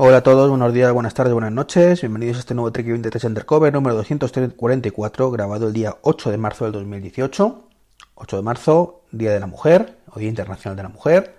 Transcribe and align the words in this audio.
Hola 0.00 0.18
a 0.18 0.22
todos, 0.22 0.48
buenos 0.48 0.72
días, 0.72 0.92
buenas 0.92 1.12
tardes, 1.12 1.32
buenas 1.32 1.50
noches. 1.50 2.02
Bienvenidos 2.02 2.36
a 2.36 2.40
este 2.40 2.54
nuevo 2.54 2.70
Trek 2.70 2.86
23 2.86 3.24
Undercover 3.24 3.72
número 3.72 3.96
244, 3.96 5.28
grabado 5.32 5.66
el 5.66 5.72
día 5.72 5.96
8 6.02 6.30
de 6.30 6.38
marzo 6.38 6.66
del 6.66 6.74
2018. 6.74 7.64
8 8.14 8.36
de 8.36 8.42
marzo, 8.44 9.02
Día 9.10 9.32
de 9.32 9.40
la 9.40 9.48
Mujer, 9.48 9.98
o 10.12 10.20
Día 10.20 10.28
Internacional 10.28 10.76
de 10.76 10.84
la 10.84 10.88
Mujer. 10.88 11.34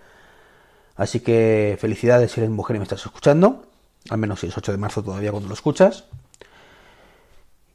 Así 0.97 1.21
que 1.21 1.77
felicidades 1.79 2.33
si 2.33 2.41
eres 2.41 2.51
mujer 2.51 2.75
y 2.75 2.79
me 2.79 2.83
estás 2.83 3.05
escuchando. 3.05 3.63
Al 4.09 4.17
menos 4.17 4.41
si 4.41 4.47
es 4.47 4.57
8 4.57 4.73
de 4.73 4.77
marzo 4.77 5.01
todavía 5.03 5.31
cuando 5.31 5.47
lo 5.47 5.53
escuchas. 5.53 6.03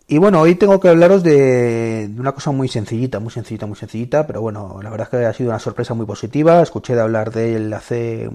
Y 0.07 0.19
bueno, 0.19 0.43
hoy 0.43 0.55
tengo 0.57 0.81
que 0.81 0.91
hablaros 0.91 1.23
de, 1.23 2.11
una 2.19 2.33
cosa 2.33 2.51
muy 2.51 2.69
sencillita, 2.69 3.21
muy 3.21 3.31
sencillita, 3.31 3.65
muy 3.65 3.77
sencillita, 3.77 4.27
pero 4.27 4.43
bueno, 4.43 4.81
la 4.83 4.91
verdad 4.91 5.09
es 5.11 5.19
que 5.19 5.25
ha 5.25 5.33
sido 5.33 5.49
una 5.49 5.59
sorpresa 5.59 5.95
muy 5.95 6.05
positiva. 6.05 6.61
Escuché 6.61 6.95
de 6.95 7.01
hablar 7.01 7.33
de 7.33 7.57
él 7.57 7.73
hace 7.73 8.29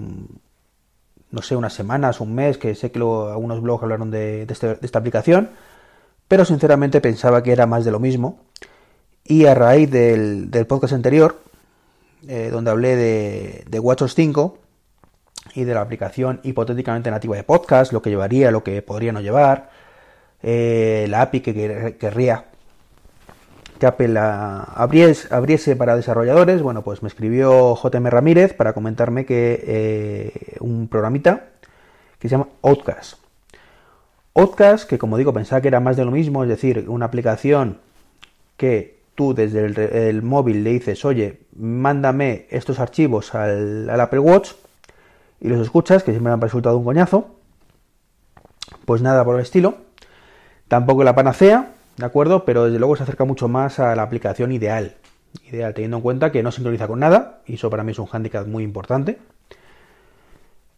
no 1.30 1.42
sé, 1.42 1.56
unas 1.56 1.72
semanas, 1.72 2.20
un 2.20 2.34
mes, 2.34 2.58
que 2.58 2.74
sé 2.74 2.90
que 2.90 2.98
algunos 2.98 3.60
blogs 3.62 3.82
hablaron 3.82 4.12
este, 4.14 4.66
de, 4.66 4.78
esta 4.82 4.98
aplicación, 4.98 5.50
pero 6.28 6.44
sinceramente 6.44 7.00
pensaba 7.00 7.42
que 7.42 7.52
era 7.52 7.66
más 7.66 7.84
de 7.84 7.90
lo 7.90 8.00
mismo. 8.00 8.40
Y 9.24 9.46
a 9.46 9.54
raíz 9.54 9.90
del, 9.90 10.50
podcast 10.68 10.92
anterior, 10.92 11.40
eh, 12.26 12.48
donde 12.50 12.70
hablé 12.70 12.96
de, 12.96 13.64
de 13.68 13.80
WatchOS 13.80 14.14
5 14.14 14.58
y 15.54 15.64
de 15.64 15.74
la 15.74 15.80
aplicación 15.80 16.40
hipotéticamente 16.42 17.10
nativa 17.10 17.36
de 17.36 17.44
podcast, 17.44 17.92
lo 17.92 18.02
que 18.02 18.10
llevaría, 18.10 18.50
lo 18.50 18.64
que 18.64 18.82
podría 18.82 19.12
no 19.12 19.20
llevar, 19.20 19.70
eh, 20.42 21.06
la 21.08 21.22
API 21.22 21.40
que 21.40 21.96
querría 21.98 22.46
que 23.80 23.86
Apple 23.86 24.16
abriese, 24.18 25.34
abriese, 25.34 25.74
para 25.74 25.96
desarrolladores, 25.96 26.62
bueno, 26.62 26.82
pues 26.82 27.02
me 27.02 27.08
escribió 27.08 27.74
JM 27.74 28.06
Ramírez 28.06 28.54
para 28.54 28.74
comentarme 28.74 29.24
que 29.24 29.64
eh, 29.66 30.56
un 30.60 30.86
programita 30.86 31.46
que 32.18 32.28
se 32.28 32.32
llama 32.32 32.48
Outcast. 32.62 33.18
Outcast, 34.34 34.88
que 34.88 34.98
como 34.98 35.16
digo, 35.16 35.32
pensaba 35.32 35.60
que 35.60 35.68
era 35.68 35.80
más 35.80 35.96
de 35.96 36.04
lo 36.04 36.12
mismo, 36.12 36.44
es 36.44 36.48
decir, 36.48 36.84
una 36.88 37.06
aplicación 37.06 37.78
que 38.56 39.00
tú 39.14 39.34
desde 39.34 40.08
el, 40.08 40.22
móvil 40.22 40.62
le 40.62 40.70
dices, 40.70 41.04
oye, 41.04 41.40
mándame 41.56 42.46
estos 42.50 42.78
archivos 42.78 43.34
al, 43.34 43.88
al, 43.90 44.00
Apple 44.00 44.20
Watch 44.20 44.52
y 45.40 45.48
los 45.48 45.60
escuchas, 45.60 46.02
que 46.04 46.12
siempre 46.12 46.30
me 46.30 46.34
han 46.34 46.40
resultado 46.40 46.76
un 46.76 46.84
coñazo. 46.84 47.34
Pues 48.84 49.00
nada 49.02 49.24
por 49.24 49.36
el 49.36 49.42
estilo. 49.42 49.76
Tampoco 50.68 51.02
la 51.02 51.14
panacea, 51.14 51.72
¿de 51.96 52.06
acuerdo? 52.06 52.44
Pero 52.44 52.64
desde 52.64 52.78
luego 52.78 52.96
se 52.96 53.02
acerca 53.02 53.24
mucho 53.24 53.48
más 53.48 53.78
a 53.78 53.94
la 53.94 54.02
aplicación 54.02 54.52
ideal. 54.52 54.96
Ideal, 55.48 55.74
teniendo 55.74 55.98
en 55.98 56.02
cuenta 56.02 56.32
que 56.32 56.42
no 56.42 56.50
sincroniza 56.50 56.88
con 56.88 57.00
nada, 57.00 57.40
y 57.46 57.54
eso 57.54 57.70
para 57.70 57.84
mí 57.84 57.92
es 57.92 57.98
un 57.98 58.08
handicap 58.10 58.46
muy 58.46 58.64
importante. 58.64 59.18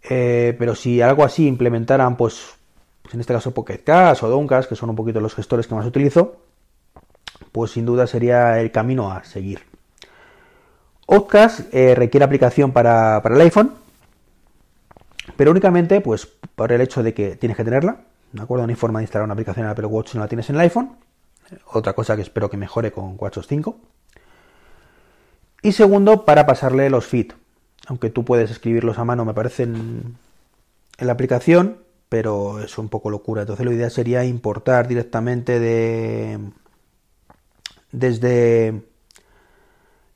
Eh, 0.09 0.55
pero 0.59 0.75
si 0.75 1.01
algo 1.01 1.25
así 1.25 1.47
implementaran, 1.47 2.17
pues, 2.17 2.55
pues, 3.03 3.15
en 3.15 3.21
este 3.21 3.33
caso 3.33 3.53
Pocket 3.53 3.79
Cash 3.79 4.25
o 4.25 4.29
Downcast, 4.29 4.69
que 4.69 4.77
son 4.77 4.91
un 4.91 4.97
poquito 4.97 5.21
los 5.21 5.35
gestores 5.35 5.67
que 5.67 5.75
más 5.75 5.87
utilizo, 5.87 6.37
pues 7.53 7.73
sin 7.73 7.87
duda 7.87 8.07
sería 8.07 8.61
el 8.61 8.71
camino 8.71 9.11
a 9.11 9.25
seguir. 9.25 9.61
Outcast 11.09 11.73
eh, 11.73 11.95
requiere 11.95 12.25
aplicación 12.25 12.73
para, 12.73 13.21
para, 13.23 13.35
el 13.35 13.41
iPhone, 13.43 13.75
pero 15.37 15.51
únicamente 15.51 16.01
pues 16.01 16.27
por 16.27 16.73
el 16.73 16.81
hecho 16.81 17.03
de 17.03 17.13
que 17.13 17.37
tienes 17.37 17.57
que 17.57 17.65
tenerla, 17.65 18.01
¿de 18.33 18.43
acuerdo? 18.43 18.67
No 18.67 18.71
hay 18.71 18.77
forma 18.77 18.99
de 18.99 19.05
instalar 19.05 19.25
una 19.25 19.35
aplicación 19.35 19.67
en 19.67 19.73
Apple 19.73 19.87
Watch 19.87 20.11
si 20.11 20.19
no 20.19 20.25
la 20.25 20.29
tienes 20.29 20.49
en 20.51 20.57
el 20.57 20.63
iPhone. 20.63 20.97
Otra 21.73 21.93
cosa 21.93 22.17
que 22.17 22.23
espero 22.23 22.49
que 22.49 22.57
mejore 22.57 22.93
con 22.93 23.17
WatchOS 23.19 23.47
5. 23.47 23.79
Y 25.63 25.73
segundo, 25.73 26.25
para 26.25 26.47
pasarle 26.47 26.91
los 26.91 27.07
feeds. 27.07 27.35
Aunque 27.87 28.11
tú 28.11 28.25
puedes 28.25 28.51
escribirlos 28.51 28.99
a 28.99 29.05
mano, 29.05 29.25
me 29.25 29.35
parece, 29.35 29.65
en, 29.65 30.17
la 30.99 31.13
aplicación, 31.13 31.79
pero 32.09 32.61
es 32.61 32.79
un 32.79 32.89
poco 32.89 33.11
locura. 33.11 33.43
Entonces 33.43 33.67
la 33.67 33.73
idea 33.73 33.91
sería 33.91 34.25
importar 34.25 34.89
directamente 34.89 35.59
de 35.59 36.39
desde 37.91 38.83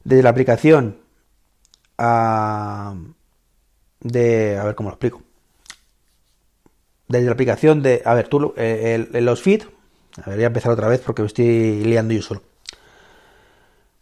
desde 0.04 0.22
la 0.22 0.30
aplicación 0.30 0.98
a 1.98 2.94
de 4.00 4.56
a 4.56 4.64
ver 4.64 4.74
cómo 4.74 4.88
lo 4.90 4.94
explico 4.94 5.25
desde 7.08 7.26
la 7.26 7.32
aplicación 7.32 7.82
de 7.82 8.02
a 8.04 8.14
ver 8.14 8.28
tú 8.28 8.54
eh, 8.56 9.06
los 9.20 9.42
feeds 9.42 9.66
a 10.22 10.30
ver, 10.30 10.38
voy 10.38 10.44
a 10.44 10.46
empezar 10.46 10.72
otra 10.72 10.88
vez 10.88 11.00
porque 11.00 11.22
me 11.22 11.28
estoy 11.28 11.84
liando 11.84 12.14
yo 12.14 12.22
solo. 12.22 12.42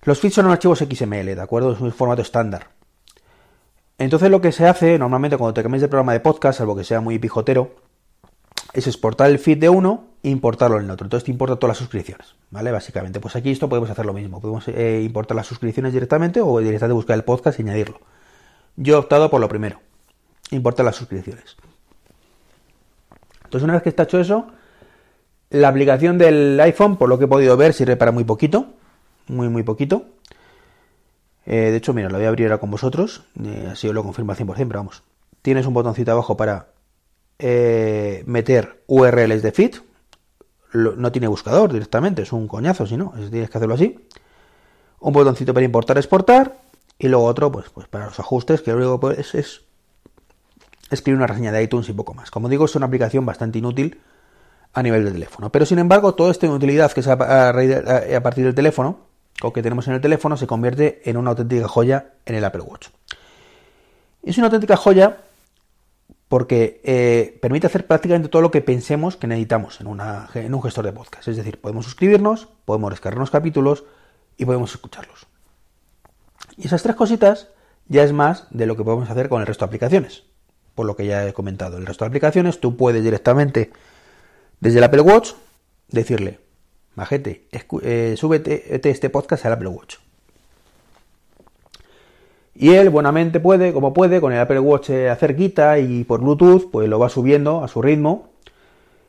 Los 0.03 0.21
feeds 0.21 0.35
son 0.35 0.47
archivos 0.47 0.79
XML, 0.79 1.35
¿de 1.35 1.41
acuerdo? 1.41 1.73
Es 1.73 1.81
un 1.81 1.93
formato 1.93 2.23
estándar. 2.23 2.69
Entonces 3.99 4.31
lo 4.31 4.41
que 4.41 4.53
se 4.53 4.67
hace 4.67 4.99
normalmente 4.99 5.37
cuando 5.37 5.55
te 5.55 5.63
cambias 5.63 5.83
de 5.83 5.89
programa 5.89 6.13
de 6.13 6.21
podcast, 6.21 6.59
salvo 6.59 6.77
que 6.77 6.85
sea 6.85 7.01
muy 7.01 7.19
pijotero, 7.19 7.75
es 8.73 8.87
exportar 8.87 9.31
el 9.31 9.39
feed 9.39 9.59
de 9.59 9.69
uno 9.69 10.09
e 10.23 10.31
importarlo 10.31 10.79
en 10.79 10.85
el 10.85 10.91
otro. 10.91 11.07
Entonces 11.07 11.25
te 11.25 11.31
importa 11.31 11.57
todas 11.57 11.71
las 11.71 11.79
suscripciones, 11.79 12.35
¿vale? 12.51 12.71
Básicamente, 12.71 13.21
pues 13.21 13.35
aquí 13.37 13.51
esto 13.51 13.69
podemos 13.69 13.91
hacer 13.91 14.05
lo 14.05 14.13
mismo. 14.13 14.41
Podemos 14.41 14.67
eh, 14.69 15.03
importar 15.05 15.37
las 15.37 15.47
suscripciones 15.47 15.93
directamente 15.93 16.41
o 16.41 16.59
directamente 16.59 16.95
buscar 16.95 17.17
el 17.17 17.25
podcast 17.25 17.59
y 17.59 17.63
añadirlo. 17.63 18.01
Yo 18.77 18.95
he 18.97 18.99
optado 18.99 19.31
por 19.31 19.41
lo 19.41 19.49
primero, 19.49 19.81
importar 20.51 20.85
las 20.85 20.97
suscripciones. 20.97 21.57
Entonces 23.55 23.67
una 23.67 23.75
vez 23.75 23.85
que 23.85 23.91
está 23.91 24.03
hecho 24.03 24.19
eso, 24.19 24.49
la 25.51 25.69
aplicación 25.69 26.19
del 26.19 26.59
iPhone, 26.59 26.97
por 26.97 27.09
lo 27.09 27.21
que 27.21 27.27
he 27.27 27.29
podido 27.29 27.57
ver, 27.57 27.73
sirve 27.73 27.95
para 27.95 28.11
muy 28.11 28.25
poquito. 28.25 28.67
Muy, 29.29 29.49
muy 29.49 29.63
poquito. 29.63 30.07
Eh, 31.47 31.71
de 31.71 31.77
hecho, 31.77 31.95
mira, 31.95 32.09
lo 32.09 32.17
voy 32.17 32.25
a 32.25 32.31
abrir 32.31 32.49
ahora 32.49 32.59
con 32.59 32.73
vosotros. 32.73 33.23
Eh, 33.45 33.69
así 33.71 33.87
os 33.87 33.95
lo 33.95 34.03
confirmo 34.03 34.33
al 34.33 34.39
100%, 34.39 34.57
pero 34.57 34.81
vamos. 34.81 35.05
Tienes 35.41 35.67
un 35.67 35.75
botoncito 35.75 36.11
abajo 36.11 36.37
para 36.37 36.71
eh, 37.39 38.25
meter 38.27 38.83
URLs 38.89 39.43
de 39.43 39.53
feed. 39.53 39.77
no 40.73 41.13
tiene 41.13 41.29
buscador 41.29 41.73
directamente, 41.73 42.23
es 42.23 42.33
un 42.33 42.49
coñazo, 42.49 42.89
si 42.89 42.97
no, 42.97 43.15
tienes 43.31 43.51
que 43.51 43.59
hacerlo 43.59 43.77
así. 43.77 44.01
Un 44.99 45.13
botoncito 45.13 45.55
para 45.55 45.65
importar, 45.65 45.97
exportar. 45.97 46.57
Y 46.99 47.07
luego 47.07 47.27
otro, 47.27 47.53
pues, 47.53 47.67
pues 47.73 47.87
para 47.87 48.07
los 48.07 48.19
ajustes, 48.19 48.63
que 48.63 48.73
lo 48.73 48.79
único 48.79 49.13
es, 49.13 49.37
es 49.37 49.64
escribir 50.95 51.19
una 51.19 51.27
reseña 51.27 51.53
de 51.53 51.63
iTunes 51.63 51.89
y 51.89 51.93
poco 51.93 52.15
más. 52.15 52.31
Como 52.31 52.49
digo, 52.49 52.65
es 52.65 52.75
una 52.77 52.87
aplicación 52.87 53.27
bastante 53.27 53.59
inútil 53.59 54.01
a 54.73 54.83
nivel 54.83 55.05
de 55.05 55.13
teléfono. 55.13 55.51
Pero 55.51 55.67
sin 55.67 55.79
embargo, 55.79 56.15
toda 56.15 56.31
esta 56.31 56.49
utilidad 56.49 56.93
que 56.93 57.01
es 57.01 57.09
a, 57.09 57.17
partir 57.17 58.45
del 58.45 58.55
teléfono, 58.55 58.99
o 59.43 59.53
que 59.53 59.63
tenemos 59.63 59.87
en 59.89 59.95
el 59.95 60.01
teléfono, 60.01 60.37
se 60.37 60.47
convierte 60.47 61.09
en 61.09 61.17
una 61.17 61.31
auténtica 61.31 61.69
joya 61.69 62.13
en 62.27 62.35
el 62.35 62.45
Apple 62.45 62.63
Watch. 62.63 62.89
Es 64.23 64.39
una 64.39 64.47
auténtica 64.47 64.77
joya 64.77 65.19
porque 66.29 66.81
eh, 66.85 67.39
permite 67.41 67.67
hacer 67.67 67.87
prácticamente 67.87 68.29
todo 68.29 68.43
lo 68.43 68.51
que 68.51 68.61
pensemos 68.61 69.17
que 69.17 69.27
necesitamos 69.27 69.81
en, 69.81 69.87
en 69.87 70.55
un 70.55 70.63
gestor 70.63 70.85
de 70.85 70.93
podcast. 70.93 71.29
Es 71.29 71.37
decir, 71.37 71.61
podemos 71.61 71.85
suscribirnos, 71.85 72.49
podemos 72.65 72.91
descargarnos 72.91 73.31
capítulos 73.31 73.85
y 74.37 74.45
podemos 74.45 74.73
escucharlos. 74.73 75.27
Y 76.57 76.67
esas 76.67 76.83
tres 76.83 76.97
cositas 76.97 77.49
ya 77.87 78.03
es 78.03 78.13
más 78.13 78.47
de 78.51 78.67
lo 78.67 78.77
que 78.77 78.85
podemos 78.85 79.09
hacer 79.11 79.29
con 79.29 79.41
el 79.41 79.47
resto 79.47 79.65
de 79.65 79.69
aplicaciones. 79.69 80.25
Por 80.75 80.87
lo 80.87 80.97
que 80.97 81.07
ya 81.07 81.27
he 81.27 81.33
comentado, 81.33 81.79
el 81.79 81.87
resto 81.87 82.05
de 82.05 82.09
aplicaciones 82.09 82.61
tú 82.61 82.77
puedes 82.77 83.03
directamente 83.03 83.71
desde 84.61 84.79
el 84.79 84.85
Apple 84.85 85.03
Watch, 85.03 85.33
decirle, 85.89 86.41
majete, 86.95 87.47
eh, 87.83 88.15
súbete 88.17 88.89
este 88.89 89.11
podcast 89.11 89.45
al 89.47 89.53
Apple 89.53 89.69
Watch. 89.69 89.97
Y 92.55 92.71
él 92.71 92.89
buenamente 92.89 93.41
puede, 93.41 93.73
como 93.73 93.93
puede, 93.93 94.21
con 94.21 94.33
el 94.33 94.39
Apple 94.39 94.61
Watch 94.61 94.91
eh, 94.91 95.15
cerquita 95.19 95.79
y 95.79 96.05
por 96.05 96.21
Bluetooth, 96.21 96.71
pues 96.71 96.89
lo 96.89 96.99
va 96.99 97.09
subiendo 97.09 97.65
a 97.65 97.69
su 97.69 97.83
ritmo. 97.83 98.31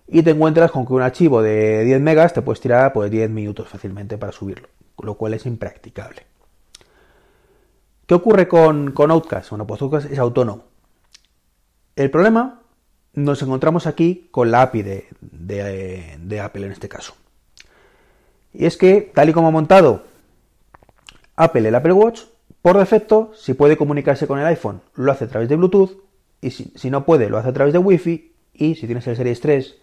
Y 0.07 0.23
te 0.23 0.31
encuentras 0.31 0.71
con 0.71 0.85
que 0.85 0.93
un 0.93 1.01
archivo 1.01 1.41
de 1.41 1.83
10 1.83 2.01
megas 2.01 2.33
te 2.33 2.41
puedes 2.41 2.59
tirar 2.59 2.93
pues 2.93 3.09
10 3.09 3.29
minutos 3.29 3.67
fácilmente 3.67 4.17
para 4.17 4.31
subirlo, 4.31 4.67
lo 5.01 5.15
cual 5.15 5.35
es 5.35 5.45
impracticable. 5.45 6.23
¿Qué 8.05 8.13
ocurre 8.13 8.47
con, 8.47 8.91
con 8.91 9.09
Outcast? 9.11 9.49
Bueno, 9.49 9.65
pues 9.65 9.81
Outcast 9.81 10.11
es 10.11 10.19
autónomo. 10.19 10.63
El 11.95 12.11
problema 12.11 12.61
nos 13.13 13.41
encontramos 13.41 13.87
aquí 13.87 14.27
con 14.31 14.51
la 14.51 14.63
API 14.63 14.81
de, 14.81 16.41
Apple 16.41 16.65
en 16.65 16.71
este 16.73 16.89
caso. 16.89 17.15
Y 18.53 18.65
es 18.65 18.75
que, 18.75 19.11
tal 19.13 19.29
y 19.29 19.33
como 19.33 19.47
ha 19.47 19.51
montado 19.51 20.03
Apple 21.37 21.67
el 21.67 21.75
Apple 21.75 21.93
Watch, 21.93 22.23
por 22.61 22.77
defecto, 22.77 23.31
si 23.35 23.53
puede 23.53 23.77
comunicarse 23.77 24.27
con 24.27 24.39
el 24.39 24.45
iPhone, 24.45 24.81
lo 24.95 25.11
hace 25.11 25.25
a 25.25 25.27
través 25.29 25.47
de 25.47 25.55
Bluetooth, 25.55 26.03
y 26.41 26.51
si, 26.51 26.89
no 26.89 27.05
puede, 27.05 27.29
lo 27.29 27.37
hace 27.37 27.49
a 27.49 27.53
través 27.53 27.73
de 27.73 27.79
Wi-Fi, 27.79 28.33
y 28.53 28.75
si 28.75 28.85
tienes 28.87 29.07
el 29.07 29.15
Series 29.15 29.39
3, 29.39 29.75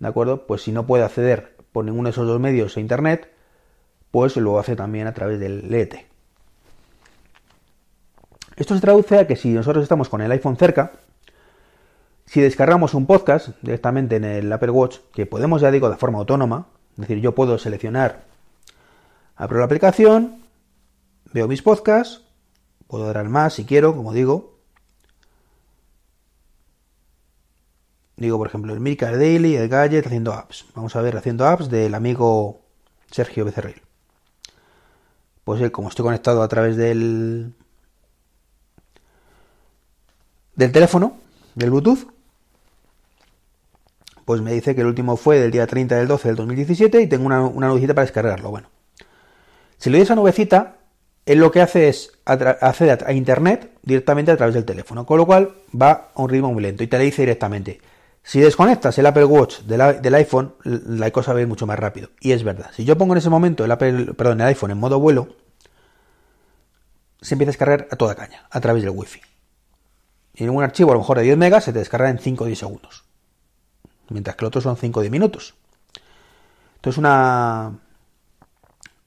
¿de 0.00 0.08
acuerdo? 0.08 0.46
Pues 0.46 0.62
si 0.62 0.72
no 0.72 0.86
puede 0.86 1.04
acceder 1.04 1.56
por 1.72 1.84
ninguno 1.84 2.08
de 2.08 2.10
esos 2.10 2.26
dos 2.26 2.40
medios 2.40 2.76
a 2.76 2.80
Internet, 2.80 3.30
pues 4.10 4.36
lo 4.36 4.58
hace 4.58 4.74
también 4.74 5.06
a 5.06 5.14
través 5.14 5.38
del 5.38 5.70
LTE. 5.70 6.06
Esto 8.56 8.74
se 8.74 8.80
traduce 8.80 9.18
a 9.18 9.26
que 9.26 9.36
si 9.36 9.50
nosotros 9.50 9.82
estamos 9.82 10.08
con 10.08 10.20
el 10.20 10.32
iPhone 10.32 10.56
cerca, 10.56 10.92
si 12.30 12.40
descargamos 12.40 12.94
un 12.94 13.06
podcast 13.06 13.48
directamente 13.60 14.14
en 14.14 14.24
el 14.24 14.52
Apple 14.52 14.70
Watch, 14.70 14.98
que 15.12 15.26
podemos, 15.26 15.60
ya 15.60 15.72
digo, 15.72 15.90
de 15.90 15.96
forma 15.96 16.20
autónoma, 16.20 16.68
es 16.92 16.98
decir, 16.98 17.18
yo 17.18 17.34
puedo 17.34 17.58
seleccionar, 17.58 18.22
abro 19.34 19.58
la 19.58 19.64
aplicación, 19.64 20.44
veo 21.32 21.48
mis 21.48 21.60
podcasts, 21.60 22.22
puedo 22.86 23.06
dar 23.06 23.18
al 23.18 23.28
más 23.28 23.54
si 23.54 23.64
quiero, 23.64 23.96
como 23.96 24.12
digo, 24.12 24.58
Digo, 28.16 28.36
por 28.36 28.46
ejemplo, 28.48 28.74
el 28.74 28.80
Mirka 28.80 29.10
Daily, 29.10 29.56
el 29.56 29.70
Gadget 29.70 30.06
haciendo 30.06 30.34
apps. 30.34 30.66
Vamos 30.74 30.94
a 30.94 31.00
ver, 31.00 31.16
haciendo 31.16 31.46
apps 31.46 31.70
del 31.70 31.94
amigo 31.94 32.60
Sergio 33.10 33.46
Becerril. 33.46 33.80
Pues 35.42 35.62
él, 35.62 35.72
como 35.72 35.88
estoy 35.88 36.04
conectado 36.04 36.42
a 36.42 36.48
través 36.48 36.76
del 36.76 37.54
del 40.54 40.70
teléfono, 40.70 41.16
del 41.54 41.70
Bluetooth, 41.70 42.19
pues 44.30 44.42
me 44.42 44.52
dice 44.52 44.76
que 44.76 44.82
el 44.82 44.86
último 44.86 45.16
fue 45.16 45.40
del 45.40 45.50
día 45.50 45.66
30 45.66 45.96
del 45.96 46.06
12 46.06 46.28
del 46.28 46.36
2017 46.36 47.02
y 47.02 47.08
tengo 47.08 47.26
una, 47.26 47.40
una 47.40 47.66
nubecita 47.66 47.94
para 47.94 48.04
descargarlo. 48.04 48.50
Bueno, 48.50 48.70
si 49.76 49.90
le 49.90 49.98
doy 49.98 50.04
esa 50.04 50.14
nubecita, 50.14 50.76
él 51.26 51.40
lo 51.40 51.50
que 51.50 51.60
hace 51.60 51.88
es 51.88 52.12
acceder 52.24 53.02
a 53.04 53.12
internet 53.12 53.72
directamente 53.82 54.30
a 54.30 54.36
través 54.36 54.54
del 54.54 54.64
teléfono, 54.64 55.04
con 55.04 55.18
lo 55.18 55.26
cual 55.26 55.50
va 55.74 56.12
a 56.14 56.22
un 56.22 56.28
ritmo 56.28 56.52
muy 56.52 56.62
lento 56.62 56.84
y 56.84 56.86
te 56.86 56.96
le 56.96 57.06
dice 57.06 57.22
directamente, 57.22 57.80
si 58.22 58.38
desconectas 58.38 58.96
el 58.98 59.06
Apple 59.06 59.24
Watch 59.24 59.62
del, 59.62 60.14
iPhone, 60.14 60.54
la 60.62 61.10
cosa 61.10 61.32
va 61.32 61.40
a 61.40 61.42
ir 61.42 61.48
mucho 61.48 61.66
más 61.66 61.80
rápido. 61.80 62.10
Y 62.20 62.30
es 62.30 62.44
verdad, 62.44 62.70
si 62.72 62.84
yo 62.84 62.96
pongo 62.96 63.14
en 63.14 63.18
ese 63.18 63.30
momento 63.30 63.64
el, 63.64 63.72
Apple, 63.72 64.14
perdón, 64.14 64.42
el 64.42 64.46
iPhone 64.46 64.70
en 64.70 64.78
modo 64.78 65.00
vuelo, 65.00 65.26
se 67.20 67.34
empieza 67.34 67.48
a 67.48 67.54
descargar 67.54 67.88
a 67.90 67.96
toda 67.96 68.14
caña, 68.14 68.46
a 68.48 68.60
través 68.60 68.84
del 68.84 68.92
Wi-Fi. 68.94 69.22
Y 70.34 70.44
en 70.44 70.50
un 70.50 70.62
archivo 70.62 70.92
a 70.92 70.94
lo 70.94 71.00
mejor 71.00 71.18
de 71.18 71.24
10 71.24 71.36
megas 71.36 71.64
se 71.64 71.72
te 71.72 71.80
descarga 71.80 72.10
en 72.10 72.20
5 72.20 72.44
o 72.44 72.46
10 72.46 72.56
segundos. 72.60 73.09
Mientras 74.10 74.36
que 74.36 74.44
el 74.44 74.48
otro 74.48 74.60
son 74.60 74.76
5 74.76 75.00
o 75.00 75.02
10 75.02 75.10
minutos. 75.10 75.54
Entonces 76.76 76.98
una, 76.98 77.72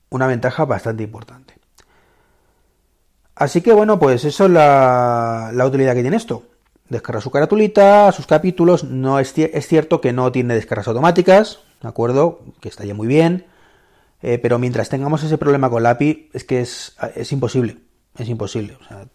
una 0.10 0.28
ventaja 0.28 0.66
bastante 0.66 1.04
importante. 1.04 1.56
Así 3.36 3.62
que 3.62 3.74
bueno, 3.74 4.00
pues 4.00 4.26
eso 4.26 4.46
es 4.46 4.52
la, 4.52 5.52
utilidad 5.66 5.96
que 5.96 6.02
tiene 6.02 6.18
esto. 6.18 6.44
Descarga 6.88 7.20
su 7.20 7.32
caratulita, 7.32 8.12
sus 8.12 8.28
capítulos. 8.28 8.84
No 8.84 9.20
es, 9.20 9.38
es, 9.38 9.68
cierto 9.68 10.02
que 10.02 10.14
no 10.14 10.32
tiene 10.32 10.54
descargas 10.54 10.88
automáticas, 10.88 11.60
¿de 11.82 11.88
acuerdo? 11.90 12.42
Que 12.60 12.70
estaría 12.70 12.94
muy 12.94 13.08
bien. 13.08 13.48
Eh, 14.22 14.38
pero 14.38 14.60
mientras 14.60 14.90
tengamos 14.90 15.24
ese 15.24 15.38
problema 15.38 15.70
con 15.70 15.84
la 15.84 15.92
API, 15.92 16.30
es 16.32 16.44
que 16.44 16.62
es, 16.62 16.96
es 17.16 17.32
imposible. 17.32 17.80
Es 18.18 18.30
imposible. 18.30 18.78
O 18.80 18.88
sea, 18.88 19.06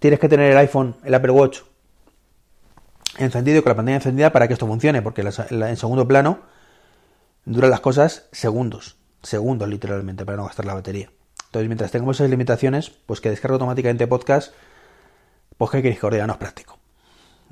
tienes 0.00 0.18
que 0.18 0.28
tener 0.28 0.50
el 0.50 0.58
iPhone, 0.58 0.96
el 1.04 1.14
Apple 1.14 1.30
Watch 1.30 1.60
encendido 3.18 3.62
con 3.62 3.70
la 3.70 3.76
pantalla 3.76 3.96
encendida 3.96 4.32
para 4.32 4.46
que 4.48 4.54
esto 4.54 4.66
funcione, 4.66 5.02
porque 5.02 5.22
en 5.22 5.76
segundo 5.76 6.06
plano 6.06 6.40
duran 7.44 7.70
las 7.70 7.80
cosas 7.80 8.28
segundos, 8.32 8.96
segundos 9.22 9.68
literalmente, 9.68 10.24
para 10.24 10.36
no 10.36 10.44
gastar 10.44 10.64
la 10.66 10.74
batería. 10.74 11.10
Entonces, 11.46 11.68
mientras 11.68 11.90
tengamos 11.90 12.16
esas 12.16 12.30
limitaciones, 12.30 12.90
pues 12.90 13.20
que 13.20 13.30
descargue 13.30 13.54
automáticamente 13.54 14.06
podcast, 14.06 14.52
pues 15.56 15.70
que 15.70 15.82
queréis 15.82 16.00
que 16.00 16.26
no 16.26 16.32
es 16.32 16.38
práctico. 16.38 16.78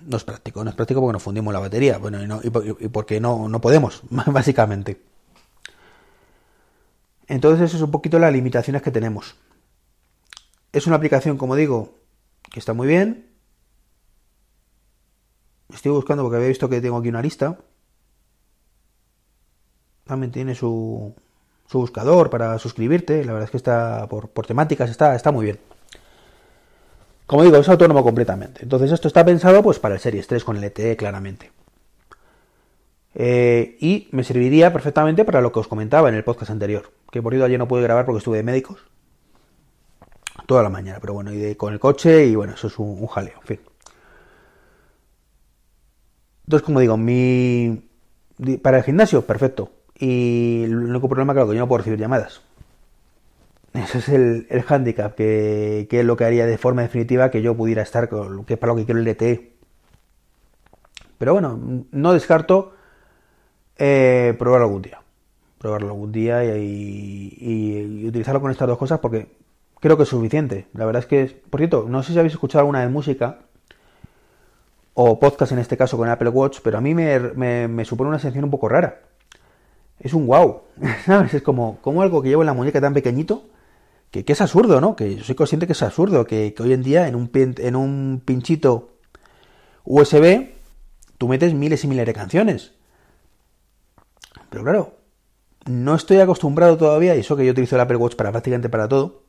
No 0.07 0.19
es 0.19 0.25
práctico, 0.25 0.63
no 0.63 0.71
es 0.71 0.77
práctico 0.77 1.01
porque 1.01 1.15
nos 1.15 1.23
fundimos 1.23 1.53
la 1.53 1.61
batería, 1.61 1.97
bueno, 1.97 2.23
y, 2.23 2.27
no, 2.27 2.41
y 2.43 2.89
porque 2.89 3.21
no, 3.21 3.49
no 3.49 3.61
podemos, 3.61 4.03
básicamente. 4.11 5.01
Entonces, 7.27 7.65
eso 7.65 7.77
es 7.77 7.83
un 7.83 7.91
poquito 7.91 8.19
las 8.19 8.33
limitaciones 8.33 8.83
que 8.83 8.91
tenemos. 8.91 9.35
Es 10.73 10.87
una 10.87 10.97
aplicación, 10.97 11.39
como 11.39 11.57
digo, 11.57 11.99
que 12.53 12.61
está 12.61 12.75
muy 12.75 12.87
bien. 12.87 13.27
Estoy 15.73 15.93
buscando 15.93 16.23
porque 16.23 16.37
había 16.37 16.49
visto 16.49 16.69
que 16.69 16.81
tengo 16.81 16.99
aquí 16.99 17.09
una 17.09 17.23
lista. 17.23 17.59
También 20.05 20.31
tiene 20.31 20.55
su, 20.55 21.15
su 21.67 21.79
buscador 21.79 22.31
para 22.31 22.59
suscribirte. 22.59 23.25
La 23.25 23.33
verdad 23.33 23.45
es 23.47 23.51
que 23.51 23.57
está 23.57 24.07
por, 24.09 24.29
temáticas, 24.47 24.91
está, 24.91 25.15
está 25.15 25.33
muy 25.33 25.45
bien. 25.45 25.59
Como 27.27 27.43
digo, 27.43 27.57
es 27.57 27.69
autónomo 27.69 28.05
completamente. 28.05 28.63
Entonces 28.63 28.93
esto 28.93 29.09
está 29.09 29.25
pensado 29.25 29.63
pues 29.63 29.79
para 29.79 29.95
el 29.95 30.01
Series 30.01 30.27
3 30.27 30.45
con 30.45 30.57
el 30.57 30.65
LTE 30.65 30.97
claramente. 30.97 31.51
Eh, 33.19 33.79
y 33.81 34.09
me 34.13 34.23
serviría 34.23 34.73
perfectamente 34.73 35.25
para 35.25 35.41
lo 35.41 35.51
que 35.51 35.59
os 35.59 35.69
comentaba 35.69 36.09
en 36.09 36.15
el 36.15 36.23
podcast 36.23 36.51
anterior. 36.51 36.93
Que 37.11 37.23
por 37.23 37.33
cierto 37.33 37.47
ayer 37.47 37.59
no 37.59 37.67
pude 37.67 37.83
grabar 37.83 38.05
porque 38.05 38.19
estuve 38.19 38.37
de 38.37 38.43
médicos. 38.45 38.79
Toda 40.47 40.63
la 40.63 40.69
mañana, 40.69 40.99
pero 41.01 41.15
bueno, 41.15 41.33
y 41.33 41.55
con 41.57 41.73
el 41.73 41.81
coche 41.81 42.27
y 42.27 42.37
bueno, 42.37 42.55
eso 42.55 42.69
es 42.69 42.79
un, 42.79 43.05
jaleo, 43.07 43.35
en 43.41 43.47
fin. 43.47 43.61
Entonces, 46.47 46.65
como 46.65 46.81
digo, 46.81 46.97
mi... 46.97 47.89
Para 48.63 48.79
el 48.79 48.85
gimnasio, 48.85 49.27
perfecto. 49.27 49.71
Y 49.99 50.63
el 50.65 50.77
único 50.77 51.09
problema, 51.09 51.33
claro, 51.33 51.49
que 51.49 51.55
yo 51.55 51.61
no 51.61 51.69
puedo 51.69 51.79
recibir 51.79 51.99
llamadas. 51.99 52.43
Ese 53.73 53.99
es 53.99 54.09
el, 54.09 54.47
el 54.51 54.65
handicap, 54.67 55.15
que, 55.15 55.89
es 55.91 56.05
lo 56.05 56.17
que 56.17 56.25
haría 56.25 56.47
de 56.47 56.59
forma 56.59 56.83
definitiva 56.83 57.31
que 57.31 57.43
yo 57.43 57.57
pudiera 57.57 57.83
estar 57.83 58.09
con 58.09 58.45
que 58.45 58.55
es 58.55 58.59
para 58.59 58.73
lo 58.73 58.79
que 58.79 58.85
quiero 58.85 59.01
el 59.01 59.09
LTE. 59.09 59.53
Pero 61.19 61.33
bueno, 61.33 61.85
no 61.91 62.13
descarto 62.13 62.73
eh, 63.77 64.35
probarlo 64.39 64.67
algún 64.67 64.83
día. 64.83 65.01
Probarlo 65.59 65.89
algún 65.89 66.13
día 66.13 66.45
y, 66.45 68.05
utilizarlo 68.07 68.41
con 68.41 68.51
estas 68.51 68.69
dos 68.69 68.79
cosas 68.79 69.01
porque 69.01 69.29
creo 69.81 69.97
que 69.97 70.05
es 70.05 70.09
suficiente. 70.09 70.69
La 70.75 70.87
verdad 70.87 71.01
es 71.03 71.07
que, 71.07 71.43
por 71.51 71.61
cierto, 71.61 71.87
no 71.89 72.03
sé 72.03 72.13
si 72.13 72.19
habéis 72.19 72.35
escuchado 72.35 72.61
alguna 72.61 72.81
de 72.81 72.89
música 72.89 73.41
o 74.99 75.19
podcast 75.19 75.53
en 75.53 75.59
este 75.59 75.77
caso 75.77 75.97
con 75.97 76.09
Apple 76.09 76.31
Watch, 76.31 76.59
pero 76.63 76.79
a 76.79 76.81
mí 76.81 76.95
me, 76.95 77.69
me 77.69 77.85
supone 77.85 78.09
una 78.09 78.19
sensación 78.19 78.45
un 78.45 78.51
poco 78.51 78.69
rara 78.69 79.01
es 79.99 80.15
un 80.15 80.27
wow, 80.27 80.63
¿sabes? 81.05 81.35
Es 81.35 81.43
como, 81.43 81.79
como 81.81 82.03
algo 82.03 82.23
que 82.23 82.29
llevo 82.29 82.43
en 82.43 82.47
la 82.47 82.55
muñeca 82.55 82.81
tan 82.81 82.95
pequeñito, 82.95 83.45
que, 84.11 84.25
es 84.27 84.41
absurdo, 84.41 84.81
¿no? 84.81 84.97
Que 84.97 85.23
soy 85.23 85.35
consciente 85.35 85.67
que 85.67 85.73
es 85.73 85.83
absurdo, 85.83 86.27
que, 86.27 86.55
hoy 86.59 86.73
en 86.73 86.83
día 86.83 87.09
en 87.09 87.15
un, 87.15 87.31
en 87.35 87.77
un 87.77 88.23
pinchito 88.25 88.97
USB 89.85 90.53
tú 91.19 91.29
metes 91.29 91.55
miles 91.55 91.85
y 91.85 91.89
miles 91.89 92.07
de 92.07 92.15
canciones. 92.15 92.73
Pero 94.49 94.65
claro, 94.65 94.97
no 95.67 95.95
estoy 95.95 96.21
acostumbrado 96.21 96.77
todavía, 96.77 97.17
y 97.17 97.21
eso 97.21 97.37
que 97.37 97.45
yo 97.45 97.53
utilizo 97.53 97.77
el 97.77 97.83
Apple 97.83 97.97
Watch 97.97 98.17
para 98.17 98.31
prácticamente 98.31 98.69
para 98.69 98.89
todo, 98.89 99.25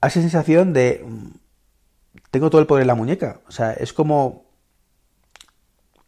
a 0.00 0.08
esa 0.08 0.20
sensación 0.20 0.72
de 0.72 1.04
mm, 1.04 1.28
tengo 2.30 2.50
todo 2.50 2.60
el 2.60 2.66
poder 2.66 2.82
en 2.82 2.88
la 2.88 2.94
muñeca. 2.94 3.40
O 3.48 3.50
sea, 3.50 3.72
es 3.72 3.92
como 3.92 4.51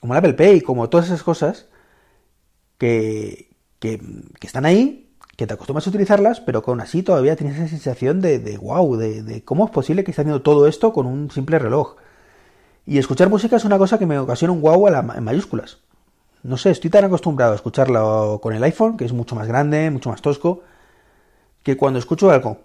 como 0.05 0.13
el 0.13 0.19
Apple 0.19 0.35
Pay, 0.35 0.61
como 0.61 0.91
todas 0.91 1.07
esas 1.07 1.23
cosas 1.23 1.65
que, 2.77 3.49
están 4.43 4.67
ahí, 4.67 5.11
que 5.35 5.47
te 5.47 5.55
acostumbras 5.55 5.87
a 5.87 5.89
utilizarlas, 5.89 6.43
pero 6.43 6.63
con 6.63 6.83
así 6.83 7.03
todavía 7.03 7.37
tienes 7.37 7.57
esa 7.57 7.69
sensación 7.69 8.21
de, 8.21 8.39
de 8.39 8.59
wow, 8.59 8.97
de, 8.97 9.43
cómo 9.47 9.65
es 9.65 9.71
posible 9.71 10.05
que 10.05 10.11
esté 10.11 10.21
haciendo 10.21 10.43
todo 10.43 10.69
esto 10.69 10.93
con 10.93 11.07
un 11.07 11.31
simple 11.31 11.59
reloj. 11.59 11.97
Y 12.85 12.99
escuchar 12.99 13.31
música 13.31 13.57
es 13.57 13.65
una 13.65 13.79
cosa 13.79 13.99
que 13.99 14.05
me 14.05 14.19
ocasiona 14.19 14.53
un 14.53 14.61
wow 14.61 14.89
en 14.89 15.25
mayúsculas. 15.25 15.79
No 16.43 16.59
sé, 16.59 16.71
estoy 16.71 16.91
tan 16.91 17.05
acostumbrado 17.05 17.53
a 17.53 17.57
escucharlo 17.57 18.41
con 18.43 18.53
el 18.53 18.63
iPhone, 18.63 18.99
que 18.99 19.07
es 19.07 19.15
mucho 19.15 19.35
más 19.35 19.49
grande, 19.49 19.91
mucho 19.91 20.11
más 20.11 20.21
tosco, 20.21 20.65
que 21.63 21.79
cuando 21.79 21.99
escucho 21.99 22.31
algo 22.31 22.59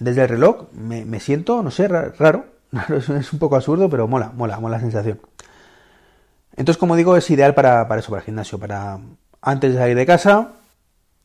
desde 0.00 0.20
el 0.24 0.28
reloj 0.28 0.70
me, 0.74 1.18
siento, 1.18 1.62
no 1.62 1.70
sé, 1.70 1.88
raro. 1.88 2.44
Es 2.98 3.32
un 3.32 3.38
poco 3.38 3.56
absurdo, 3.56 3.88
pero 3.88 4.06
mola, 4.06 4.32
mola, 4.36 4.60
mola 4.60 4.76
la 4.76 4.82
sensación. 4.82 5.18
Entonces, 6.56 6.78
como 6.78 6.96
digo, 6.96 7.16
es 7.16 7.28
ideal 7.30 7.54
para, 7.54 7.82
eso, 7.98 8.10
para 8.10 8.20
el 8.20 8.26
gimnasio, 8.26 8.58
para 8.58 9.00
antes 9.42 9.72
de 9.72 9.78
salir 9.78 9.96
de 9.96 10.06
casa, 10.06 10.52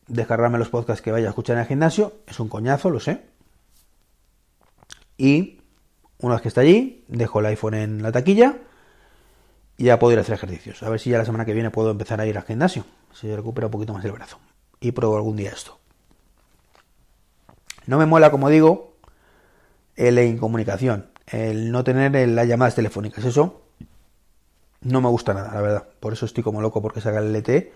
descargarme 0.06 0.58
los 0.58 0.68
podcasts 0.68 1.02
que 1.02 1.12
vaya 1.12 1.26
a 1.26 1.30
escuchar 1.30 1.56
en 1.56 1.62
el 1.62 1.68
gimnasio, 1.68 2.14
es 2.26 2.40
un 2.40 2.48
coñazo, 2.48 2.90
lo 2.90 3.00
sé. 3.00 3.22
Y 5.16 5.60
una 6.18 6.34
vez 6.34 6.42
que 6.42 6.48
está 6.48 6.62
allí, 6.62 7.04
dejo 7.08 7.40
el 7.40 7.46
iPhone 7.46 7.74
en 7.74 8.02
la 8.02 8.12
taquilla 8.12 8.56
y 9.76 9.84
ya 9.84 9.98
puedo 9.98 10.12
ir 10.12 10.18
a 10.18 10.22
hacer 10.22 10.34
ejercicios. 10.34 10.82
A 10.82 10.90
ver 10.90 10.98
si 10.98 11.10
ya 11.10 11.18
la 11.18 11.24
semana 11.24 11.44
que 11.44 11.54
viene 11.54 11.70
puedo 11.70 11.90
empezar 11.90 12.20
a 12.20 12.26
ir 12.26 12.36
al 12.36 12.44
gimnasio, 12.44 12.84
si 13.14 13.34
recupero 13.34 13.68
un 13.68 13.72
poquito 13.72 13.94
más 13.94 14.04
el 14.04 14.12
brazo. 14.12 14.38
Y 14.80 14.92
pruebo 14.92 15.16
algún 15.16 15.36
día 15.36 15.50
esto. 15.50 15.78
No 17.86 17.98
me 17.98 18.06
mola, 18.06 18.30
como 18.30 18.48
digo, 18.48 18.96
el 19.96 20.18
incomunicación, 20.18 21.10
el 21.26 21.70
no 21.70 21.84
tener 21.84 22.28
las 22.28 22.46
llamadas 22.46 22.74
telefónicas. 22.74 23.24
Eso 23.24 23.62
no 24.82 25.00
me 25.00 25.08
gusta 25.08 25.34
nada, 25.34 25.52
la 25.54 25.60
verdad. 25.60 25.88
Por 26.00 26.12
eso 26.12 26.26
estoy 26.26 26.42
como 26.42 26.60
loco 26.60 26.80
porque 26.80 27.00
saca 27.00 27.18
el 27.18 27.32
LTE. 27.32 27.72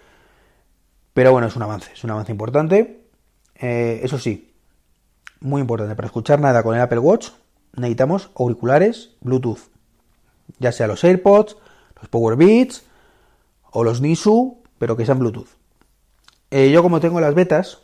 Pero 1.12 1.32
bueno, 1.32 1.46
es 1.46 1.56
un 1.56 1.62
avance, 1.62 1.92
es 1.92 2.02
un 2.04 2.10
avance 2.10 2.32
importante. 2.32 3.04
Eh, 3.56 4.00
eso 4.02 4.18
sí, 4.18 4.52
muy 5.40 5.60
importante, 5.60 5.94
para 5.94 6.06
escuchar 6.06 6.40
nada 6.40 6.62
con 6.62 6.74
el 6.74 6.80
Apple 6.80 6.98
Watch 6.98 7.28
necesitamos 7.76 8.30
auriculares 8.36 9.10
Bluetooth. 9.20 9.58
Ya 10.58 10.72
sea 10.72 10.86
los 10.86 11.02
AirPods, 11.04 11.56
los 12.00 12.08
Power 12.08 12.36
Beats 12.36 12.84
o 13.70 13.84
los 13.84 14.00
Nisu, 14.00 14.58
pero 14.78 14.96
que 14.96 15.06
sean 15.06 15.18
Bluetooth. 15.18 15.48
Eh, 16.50 16.70
yo 16.70 16.82
como 16.82 17.00
tengo 17.00 17.20
las 17.20 17.34
betas, 17.34 17.80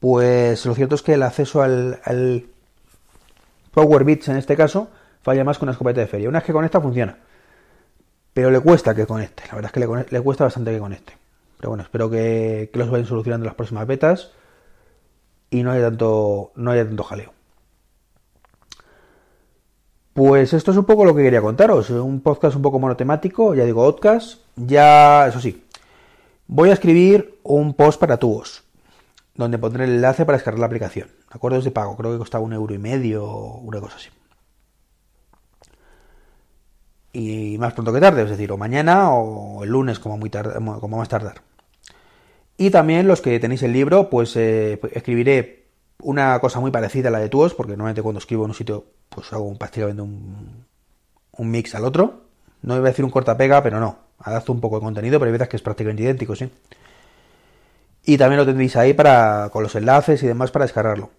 pues 0.00 0.64
lo 0.66 0.74
cierto 0.74 0.94
es 0.94 1.02
que 1.02 1.14
el 1.14 1.22
acceso 1.22 1.62
al, 1.62 2.00
al 2.04 2.46
Power 3.72 4.04
Beats 4.04 4.28
en 4.28 4.36
este 4.36 4.56
caso 4.56 4.88
falla 5.22 5.44
más 5.44 5.58
con 5.58 5.66
una 5.66 5.72
escopeta 5.72 6.00
de 6.00 6.06
feria. 6.06 6.28
Una 6.28 6.38
vez 6.38 6.46
que 6.46 6.52
conecta 6.52 6.80
funciona 6.80 7.18
pero 8.40 8.50
le 8.50 8.60
cuesta 8.60 8.94
que 8.94 9.04
conecte, 9.04 9.42
la 9.48 9.54
verdad 9.56 9.66
es 9.66 9.72
que 10.06 10.14
le, 10.14 10.22
cuesta 10.22 10.44
bastante 10.44 10.72
que 10.72 10.78
conecte. 10.78 11.12
Pero 11.58 11.68
bueno, 11.68 11.82
espero 11.82 12.08
que, 12.08 12.70
los 12.72 12.88
vayan 12.88 13.06
solucionando 13.06 13.44
las 13.44 13.54
próximas 13.54 13.86
betas 13.86 14.30
y 15.50 15.62
no 15.62 15.72
haya 15.72 15.88
tanto, 15.88 16.50
no 16.54 16.70
haya 16.70 16.86
tanto 16.86 17.04
jaleo. 17.04 17.34
Pues 20.14 20.54
esto 20.54 20.70
es 20.70 20.78
un 20.78 20.86
poco 20.86 21.04
lo 21.04 21.14
que 21.14 21.22
quería 21.22 21.42
contaros. 21.42 21.90
Un 21.90 22.22
podcast 22.22 22.56
un 22.56 22.62
poco 22.62 22.78
monotemático, 22.78 23.54
ya 23.54 23.66
digo, 23.66 23.84
podcast. 23.84 24.40
Ya, 24.56 25.26
eso 25.28 25.38
sí, 25.38 25.62
voy 26.46 26.70
a 26.70 26.72
escribir 26.72 27.40
un 27.42 27.74
post 27.74 28.00
para 28.00 28.16
tubos, 28.16 28.64
donde 29.34 29.58
pondré 29.58 29.84
el 29.84 29.96
enlace 29.96 30.24
para 30.24 30.38
descargar 30.38 30.60
la 30.60 30.66
aplicación. 30.66 31.10
Acuerdos 31.28 31.64
de 31.64 31.72
pago, 31.72 31.94
creo 31.94 32.12
que 32.12 32.18
costaba 32.18 32.42
un 32.42 32.54
euro 32.54 32.74
y 32.74 32.78
medio 32.78 33.26
una 33.26 33.82
cosa 33.82 33.96
así. 33.96 34.08
Y 37.12 37.56
más 37.58 37.72
pronto 37.72 37.92
que 37.92 38.00
tarde, 38.00 38.22
es 38.22 38.30
decir, 38.30 38.52
o 38.52 38.56
mañana 38.56 39.12
o 39.12 39.64
el 39.64 39.70
lunes 39.70 39.98
como, 39.98 40.16
muy 40.16 40.30
tarde, 40.30 40.54
como 40.54 40.98
más 40.98 41.08
tardar. 41.08 41.42
Y 42.56 42.70
también 42.70 43.08
los 43.08 43.20
que 43.20 43.40
tenéis 43.40 43.62
el 43.62 43.72
libro, 43.72 44.10
pues 44.10 44.36
eh, 44.36 44.78
escribiré 44.92 45.66
una 46.02 46.38
cosa 46.40 46.60
muy 46.60 46.70
parecida 46.70 47.08
a 47.08 47.12
la 47.12 47.18
de 47.18 47.28
Tuos, 47.28 47.54
porque 47.54 47.72
normalmente 47.72 48.02
cuando 48.02 48.18
escribo 48.18 48.44
en 48.44 48.50
un 48.50 48.54
sitio, 48.54 48.84
pues 49.08 49.32
hago 49.32 49.44
un, 49.44 49.58
prácticamente 49.58 50.02
un, 50.02 50.66
un 51.32 51.50
mix 51.50 51.74
al 51.74 51.84
otro. 51.84 52.24
No 52.62 52.76
iba 52.76 52.86
a 52.86 52.90
decir 52.90 53.04
un 53.04 53.10
corta-pega, 53.10 53.62
pero 53.62 53.80
no. 53.80 53.98
Adapto 54.18 54.52
un 54.52 54.60
poco 54.60 54.76
de 54.76 54.82
contenido, 54.82 55.18
pero 55.18 55.32
hay 55.32 55.48
que 55.48 55.56
es 55.56 55.62
prácticamente 55.62 56.02
idéntico, 56.02 56.36
sí. 56.36 56.50
Y 58.04 58.18
también 58.18 58.38
lo 58.38 58.46
tendréis 58.46 58.76
ahí 58.76 58.92
para, 58.92 59.48
con 59.50 59.62
los 59.62 59.74
enlaces 59.74 60.22
y 60.22 60.26
demás 60.26 60.50
para 60.50 60.64
descargarlo. 60.64 61.10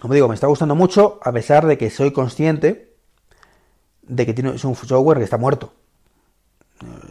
Como 0.00 0.14
digo, 0.14 0.28
me 0.28 0.34
está 0.34 0.46
gustando 0.46 0.74
mucho, 0.74 1.18
a 1.22 1.32
pesar 1.32 1.66
de 1.66 1.78
que 1.78 1.90
soy 1.90 2.12
consciente 2.12 2.87
de 4.08 4.26
que 4.26 4.34
tiene, 4.34 4.54
es 4.54 4.64
un 4.64 4.74
software 4.74 5.18
que 5.18 5.24
está 5.24 5.38
muerto. 5.38 5.72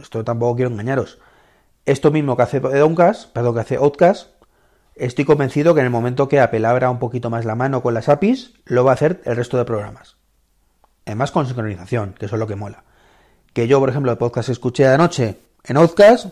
Esto 0.00 0.24
tampoco 0.24 0.56
quiero 0.56 0.70
engañaros. 0.70 1.18
Esto 1.86 2.10
mismo 2.10 2.36
que 2.36 2.42
hace 2.42 2.60
Downcast, 2.60 3.32
perdón, 3.32 3.54
que 3.54 3.60
hace 3.60 3.76
Outcast, 3.76 4.30
estoy 4.94 5.24
convencido 5.24 5.74
que 5.74 5.80
en 5.80 5.86
el 5.86 5.92
momento 5.92 6.28
que 6.28 6.40
Apple 6.40 6.66
abra 6.66 6.90
un 6.90 6.98
poquito 6.98 7.30
más 7.30 7.44
la 7.44 7.54
mano 7.54 7.82
con 7.82 7.94
las 7.94 8.08
APIs, 8.08 8.54
lo 8.66 8.84
va 8.84 8.92
a 8.92 8.94
hacer 8.94 9.22
el 9.24 9.36
resto 9.36 9.56
de 9.56 9.64
programas. 9.64 10.16
Además 11.06 11.30
con 11.30 11.46
sincronización, 11.46 12.12
que 12.12 12.26
eso 12.26 12.36
es 12.36 12.40
lo 12.40 12.46
que 12.46 12.56
mola. 12.56 12.84
Que 13.54 13.66
yo, 13.66 13.80
por 13.80 13.88
ejemplo, 13.88 14.12
el 14.12 14.18
podcast 14.18 14.50
escuché 14.50 14.86
anoche 14.86 15.38
en 15.64 15.76
Outcast, 15.78 16.26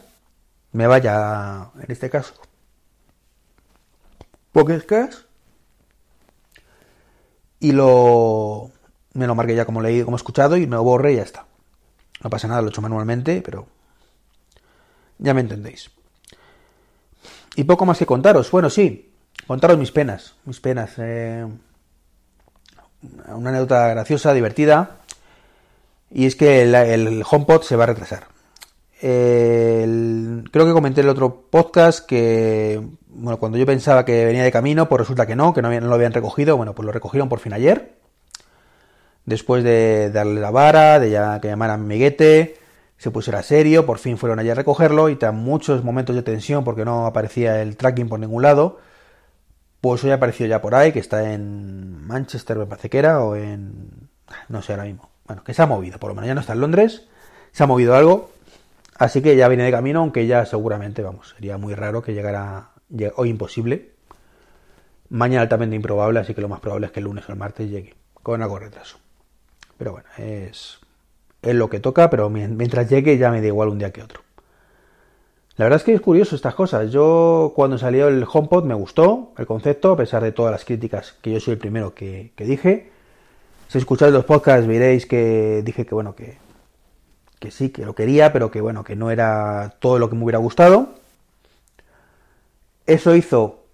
me 0.73 0.87
vaya, 0.87 1.71
en 1.81 1.91
este 1.91 2.11
caso, 2.11 2.35
Podcast, 4.53 5.25
y 7.61 7.73
lo 7.73 8.71
me 9.17 9.27
lo 9.27 9.35
marqué 9.35 9.55
ya 9.55 9.65
como 9.65 9.81
leído, 9.81 10.05
como 10.05 10.17
escuchado 10.17 10.57
y 10.57 10.67
me 10.67 10.77
lo 10.77 10.85
borré 10.85 11.15
y 11.15 11.17
ya 11.17 11.23
está. 11.23 11.47
No 12.23 12.31
pasa 12.31 12.49
nada, 12.49 12.61
lo 12.61 12.69
he 12.69 12.71
hecho 12.71 12.83
manualmente, 12.83 13.43
pero 13.43 13.67
ya 15.19 15.35
me 15.35 15.41
entendéis. 15.41 15.91
Y 17.57 17.65
poco 17.65 17.87
más 17.87 17.99
que 17.99 18.07
contaros. 18.07 18.51
Bueno, 18.51 18.71
sí, 18.71 19.13
contaros 19.47 19.79
mis 19.79 19.93
penas. 19.93 20.35
Mis 20.45 20.61
penas. 20.61 20.93
Eh, 20.99 21.47
una 23.29 23.51
anécdota 23.51 23.89
graciosa, 23.89 24.33
divertida. 24.33 24.99
Y 26.11 26.27
es 26.27 26.37
que 26.37 26.63
el, 26.63 27.23
HomePod 27.29 27.63
se 27.63 27.77
va 27.77 27.85
a 27.85 27.89
retrasar. 27.89 28.29
creo 29.01 30.43
que 30.51 30.73
comenté 30.73 31.01
en 31.01 31.07
el 31.07 31.11
otro 31.11 31.49
podcast 31.51 32.07
que, 32.07 32.81
bueno, 33.09 33.39
cuando 33.39 33.59
yo 33.59 33.67
pensaba 33.67 34.05
que 34.05 34.25
venía 34.25 34.45
de 34.45 34.53
camino, 34.53 34.89
pues 34.89 35.01
resulta 35.01 35.27
que 35.27 35.37
no, 35.37 35.53
que 35.55 35.63
no, 35.63 35.71
no 35.71 35.87
lo 35.87 35.95
habían 35.95 36.13
recogido. 36.13 36.57
Bueno, 36.57 36.75
pues 36.75 36.87
lo 36.87 36.93
recogieron 36.93 37.29
por 37.29 37.41
fin 37.41 37.55
ayer. 37.55 38.06
Después 39.27 39.65
de 39.65 40.11
darle 40.11 40.41
la 40.41 40.51
vara, 40.51 41.01
de 41.01 41.11
ya, 41.11 41.41
que 41.41 41.49
llamaran 41.49 41.87
Miguete, 41.87 42.57
se 42.97 43.11
pusiera 43.11 43.43
serio, 43.43 43.85
por 43.85 43.99
fin 43.99 44.17
fueron 44.19 44.39
allí 44.39 44.51
a 44.51 44.55
recogerlo 44.55 45.09
y 45.09 45.17
tras 45.17 45.35
muchos 45.35 45.85
momentos 45.85 46.17
de 46.17 46.23
tensión 46.23 46.65
porque 46.65 46.85
no 46.85 47.07
aparecía 47.07 47.61
el 47.61 47.77
tracking 47.77 48.09
por 48.09 48.21
ningún 48.21 48.43
lado, 48.43 48.79
pues 49.81 50.03
hoy 50.05 50.11
ha 50.11 50.15
aparecido 50.15 50.49
ya 50.49 50.63
por 50.63 50.75
ahí, 50.75 50.93
que 50.93 51.01
está 51.01 51.33
en 51.33 52.07
Manchester, 52.07 52.57
me 52.57 52.67
parece 52.67 52.89
que 52.89 52.99
era, 52.99 53.21
o 53.23 53.37
en... 53.37 54.09
no 54.49 54.63
sé 54.63 54.73
ahora 54.73 54.85
mismo. 54.85 55.11
Bueno, 55.27 55.45
que 55.45 55.55
se 55.55 55.63
ha 55.63 55.67
movido, 55.67 55.99
por 55.99 56.11
lo 56.11 56.15
menos 56.15 56.29
ya 56.29 56.35
no 56.35 56.41
está 56.41 56.53
en 56.55 56.61
Londres, 56.61 57.09
se 57.53 57.65
ha 57.65 57.67
movido 57.67 57.95
algo, 57.97 58.31
así 58.97 59.23
que 59.23 59.37
ya 59.37 59.49
viene 59.49 59.65
de 59.65 59.73
camino, 59.73 60.01
aunque 60.01 60.27
ya 60.27 60.47
seguramente, 60.47 61.03
vamos, 61.03 61.35
sería 61.35 61.59
muy 61.59 61.75
raro 61.75 62.03
que 62.03 62.15
llegara 62.15 62.71
hoy 63.17 63.29
imposible. 63.29 63.91
Mañana 65.09 65.43
altamente 65.43 65.77
improbable, 65.77 66.21
así 66.21 66.35
que 66.35 66.41
lo 66.41 66.49
más 66.49 66.61
probable 66.61 66.87
es 66.87 66.93
que 66.93 67.01
el 67.01 67.05
lunes 67.05 67.29
o 67.29 67.33
el 67.33 67.39
martes 67.39 67.69
llegue, 67.69 67.95
con 68.23 68.43
algo 68.43 68.59
retraso. 68.59 68.99
Pero 69.79 69.93
bueno, 69.93 70.09
es 70.19 70.79
es 71.47 71.55
lo 71.55 71.71
que 71.71 71.81
toca, 71.81 72.11
pero 72.11 72.29
mientras 72.29 72.89
llegue 72.91 73.19
ya 73.19 73.31
me 73.31 73.41
da 73.41 73.47
igual 73.47 73.69
un 73.69 73.79
día 73.79 73.93
que 73.93 74.03
otro. 74.03 74.23
La 75.57 75.65
verdad 75.65 75.79
es 75.79 75.85
que 75.85 75.95
es 75.95 76.01
curioso 76.01 76.37
estas 76.37 76.55
cosas. 76.55 76.91
Yo 76.91 77.53
cuando 77.55 77.79
salió 77.79 78.09
el 78.09 78.27
HomePod 78.31 78.65
me 78.65 78.75
gustó 78.75 79.33
el 79.39 79.47
concepto, 79.47 79.93
a 79.93 79.97
pesar 79.97 80.23
de 80.23 80.33
todas 80.33 80.53
las 80.53 80.65
críticas 80.65 81.15
que 81.23 81.33
yo 81.33 81.41
soy 81.41 81.53
el 81.53 81.59
primero 81.59 81.95
que, 81.95 82.33
dije. 82.37 82.91
Si 83.69 83.79
escucháis 83.79 84.13
los 84.13 84.25
podcasts 84.25 84.67
veréis 84.67 85.07
que 85.07 85.63
dije 85.65 85.87
que 85.87 85.95
bueno, 85.95 86.15
que, 86.15 86.37
que 87.41 87.51
sí, 87.51 87.71
que 87.71 87.85
lo 87.85 87.95
quería, 87.95 88.33
pero 88.33 88.51
que 88.51 88.61
bueno, 88.61 88.85
que 88.85 88.97
no 88.97 89.11
era 89.11 89.77
todo 89.81 89.99
lo 89.99 90.11
que 90.11 90.17
me 90.17 90.25
hubiera 90.25 90.39
gustado. 90.39 90.95
Eso 92.87 93.17
hizo 93.17 93.65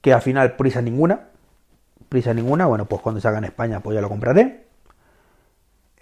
que 0.00 0.12
al 0.12 0.22
final 0.22 0.56
prisa 0.56 0.82
ninguna. 0.82 1.28
Prisa 2.08 2.34
ninguna, 2.34 2.66
bueno, 2.66 2.84
pues 2.84 3.02
cuando 3.02 3.20
salga 3.20 3.38
en 3.38 3.44
España 3.44 3.80
pues 3.80 3.94
ya 3.94 4.00
lo 4.00 4.08
compraré. 4.08 4.65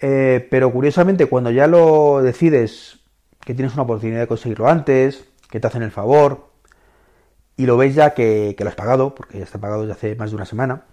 Eh, 0.07 0.47
pero 0.51 0.71
curiosamente, 0.71 1.25
cuando 1.25 1.49
ya 1.49 1.65
lo 1.65 2.21
decides, 2.21 2.99
que 3.43 3.55
tienes 3.55 3.73
una 3.73 3.81
oportunidad 3.81 4.19
de 4.19 4.27
conseguirlo 4.27 4.67
antes, 4.67 5.25
que 5.49 5.59
te 5.59 5.65
hacen 5.65 5.81
el 5.81 5.89
favor, 5.89 6.51
y 7.57 7.65
lo 7.65 7.75
ves 7.75 7.95
ya 7.95 8.13
que, 8.13 8.55
lo 8.55 8.69
has 8.69 8.75
pagado, 8.75 9.15
porque 9.15 9.39
ya 9.39 9.45
está 9.45 9.57
pagado 9.57 9.81
desde 9.81 9.93
hace 9.93 10.15
más 10.15 10.29
de 10.29 10.35
una 10.35 10.45
semana, 10.45 10.83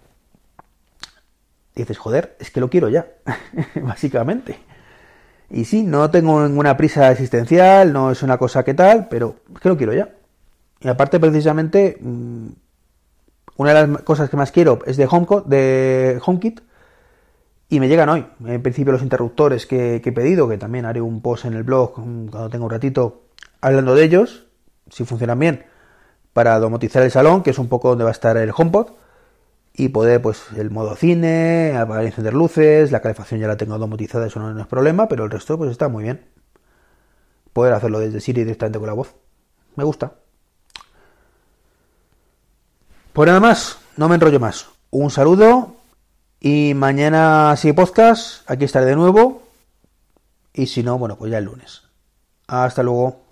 dices, 1.75 1.99
joder, 1.99 2.35
es 2.39 2.49
que 2.49 2.59
lo 2.59 2.71
quiero 2.71 2.89
ya, 2.89 3.05
básicamente. 3.83 4.57
Y 5.47 5.65
sí, 5.65 5.83
no 5.83 6.09
tengo 6.09 6.47
ninguna 6.47 6.75
prisa 6.75 7.11
existencial, 7.11 7.93
no 7.93 8.09
es 8.09 8.23
una 8.23 8.39
cosa 8.39 8.63
que 8.63 8.73
tal, 8.73 9.09
pero 9.09 9.35
es 9.53 9.61
que 9.61 9.69
lo 9.69 9.77
quiero 9.77 9.93
ya. 9.93 10.09
Y 10.79 10.87
aparte, 10.87 11.19
precisamente, 11.19 11.99
mm, 12.01 12.47
una 13.57 13.73
de 13.75 13.87
las 13.87 14.01
cosas 14.01 14.31
que 14.31 14.37
más 14.37 14.51
quiero 14.51 14.79
es 14.87 14.97
de 14.97 15.07
de 15.45 16.19
HomeKit 16.25 16.61
y 17.73 17.79
me 17.79 17.87
llegan 17.87 18.07
hoy. 18.07 18.23
En 18.45 18.61
principio 18.61 18.93
los 18.93 19.01
interruptores 19.01 19.65
que, 19.65 19.95
he 19.95 20.11
pedido, 20.11 20.47
que 20.47 20.59
también 20.59 20.85
haré 20.85 21.01
un 21.01 21.21
post 21.23 21.45
en 21.45 21.53
el 21.53 21.63
blog 21.63 21.93
cuando 21.93 22.47
tenga 22.47 22.65
un 22.65 22.69
ratito 22.69 23.23
hablando 23.61 23.95
de 23.95 24.03
ellos, 24.03 24.45
si 24.91 25.05
funcionan 25.05 25.39
bien, 25.39 25.65
para 26.33 26.59
domotizar 26.59 27.01
el 27.01 27.09
salón, 27.09 27.41
que 27.41 27.49
es 27.49 27.57
un 27.57 27.69
poco 27.69 27.89
donde 27.89 28.03
va 28.03 28.11
a 28.11 28.13
estar 28.13 28.37
el 28.37 28.51
HomePod, 28.55 28.91
y 29.75 29.89
poder, 29.89 30.21
pues, 30.21 30.43
el 30.55 30.69
modo 30.69 30.95
cine, 30.95 31.75
apagar 31.75 32.05
encender 32.05 32.35
luces, 32.35 32.91
la 32.91 33.01
calefacción 33.01 33.39
ya 33.39 33.47
la 33.47 33.57
tengo 33.57 33.75
domotizada, 33.79 34.27
eso 34.27 34.39
no, 34.39 34.61
es 34.61 34.67
problema, 34.67 35.07
pero 35.07 35.23
el 35.23 35.31
resto, 35.31 35.57
pues, 35.57 35.71
está 35.71 35.87
muy 35.87 36.03
bien. 36.03 36.27
Poder 37.53 37.73
hacerlo 37.73 37.97
desde 37.97 38.19
Siri 38.19 38.43
directamente 38.43 38.77
con 38.77 38.85
la 38.87 38.93
voz. 38.93 39.15
Me 39.75 39.83
gusta. 39.83 40.13
Pues 43.13 43.25
nada 43.25 43.39
más, 43.39 43.79
no 43.97 44.07
me 44.07 44.13
enrollo 44.13 44.39
más. 44.39 44.67
Un 44.91 45.09
saludo 45.09 45.82
y 46.45 46.73
mañana, 46.73 47.55
si 47.55 47.71
podcast, 47.71 48.51
aquí 48.51 48.65
estaré 48.65 48.85
de 48.87 48.97
nuevo. 48.97 49.43
Y 50.53 50.67
si 50.67 50.83
no, 50.83 50.97
bueno, 50.97 51.17
pues 51.17 51.31
ya 51.31 51.37
el 51.37 51.45
lunes. 51.45 51.83
Hasta 52.47 52.83
luego. 52.83 53.22